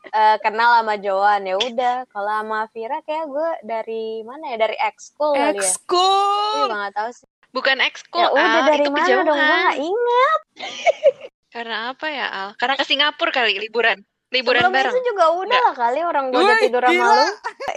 eh, 0.06 0.38
kenal 0.38 0.76
sama 0.78 0.96
Joan 0.98 1.44
ya 1.44 1.56
udah. 1.56 2.04
Kalau 2.06 2.32
sama 2.34 2.68
Vira 2.70 3.00
kayak 3.02 3.24
gue 3.26 3.50
dari 3.64 4.20
mana 4.22 4.52
ya? 4.52 4.58
Dari 4.58 4.76
ekskul 4.78 5.32
kali 5.32 5.40
ya. 5.40 5.52
Gue 5.54 5.64
Ekskul. 5.64 6.60
juga 6.62 6.76
gak 6.82 6.94
tahu 6.94 7.10
sih. 7.14 7.28
Bukan 7.54 7.78
ekskul, 7.80 8.18
Ya 8.18 8.28
udah 8.34 8.44
Al. 8.60 8.66
dari 8.66 8.82
itu 8.82 8.90
mana 8.90 9.06
dong? 9.06 9.14
Gue 9.22 9.30
kejauhan. 9.30 9.64
gak 9.64 9.78
ingat. 9.80 10.40
Karena 11.54 11.78
apa 11.94 12.08
ya, 12.10 12.26
Al? 12.28 12.50
Karena 12.58 12.76
ke 12.76 12.84
Singapura 12.84 13.30
kali 13.32 13.62
liburan. 13.62 14.02
Liburan 14.28 14.66
Sebelum 14.66 14.74
bareng. 14.74 14.94
itu 14.98 15.02
juga 15.06 15.26
udah 15.32 15.60
lah 15.62 15.76
kali 15.78 16.00
orang 16.02 16.26
gue 16.28 16.42
udah 16.42 16.58
tidur 16.58 16.82
sama 16.82 17.06
lu. 17.14 17.26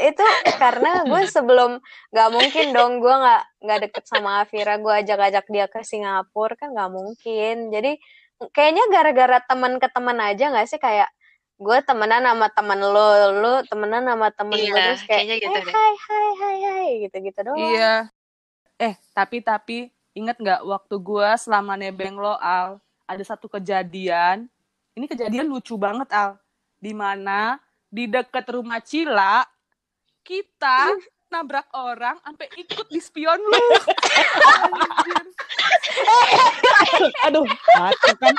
Itu 0.01 0.25
karena 0.57 0.91
gue 1.05 1.21
sebelum 1.37 1.71
gak 2.09 2.29
mungkin 2.33 2.67
dong 2.73 2.93
gue 2.97 3.13
gak, 3.15 3.43
nggak 3.61 3.79
deket 3.85 4.05
sama 4.09 4.49
Vira. 4.49 4.75
Gue 4.77 4.95
ajak-ajak 4.97 5.45
dia 5.47 5.67
ke 5.67 5.85
Singapura 5.85 6.57
kan 6.57 6.73
gak 6.73 6.89
mungkin. 6.89 7.69
Jadi 7.69 8.01
kayaknya 8.51 8.89
gara-gara 8.89 9.39
teman 9.43 9.77
ke 9.77 9.89
teman 9.91 10.17
aja 10.19 10.49
gak 10.51 10.65
sih 10.67 10.77
kayak 10.79 11.13
gue 11.57 11.79
temenan 11.83 12.21
sama 12.23 12.49
temen 12.49 12.81
lo, 12.83 13.09
lo 13.35 13.55
temenan 13.63 14.05
sama 14.07 14.29
temen 14.31 14.57
gue 14.57 14.65
Iya, 14.67 14.77
terus 14.87 15.03
kayak 15.03 15.13
kayaknya 15.19 15.35
gitu 15.39 15.49
"Eh, 15.51 15.61
deh. 15.63 15.73
hai 15.73 15.95
hai 15.99 16.29
hai 16.35 16.57
hai 16.63 16.87
gitu-gitu 17.03 17.41
doang. 17.43 17.61
Iya. 17.63 17.95
Eh, 18.77 18.95
tapi 19.17 19.41
tapi 19.41 19.89
inget 20.13 20.37
nggak 20.37 20.61
waktu 20.65 20.95
gua 21.01 21.37
selama 21.41 21.77
nebeng 21.81 22.17
lo 22.17 22.37
Al, 22.37 22.77
ada 23.09 23.25
satu 23.25 23.49
kejadian. 23.49 24.49
Ini 24.97 25.07
kejadian 25.09 25.49
lucu 25.49 25.77
banget 25.81 26.09
Al. 26.13 26.37
Di 26.77 26.93
mana 26.93 27.57
di 27.89 28.05
dekat 28.05 28.45
rumah 28.53 28.85
Cila 28.85 29.45
kita 30.21 30.93
nabrak 31.33 31.67
orang 31.73 32.21
sampai 32.21 32.49
ikut 32.57 32.87
di 32.93 33.01
spion 33.01 33.41
lu. 33.41 33.57
Aduh, 37.27 37.49
mati 37.49 38.11
kan. 38.21 38.35